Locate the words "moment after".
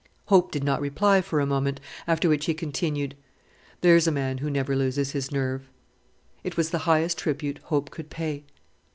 1.45-2.27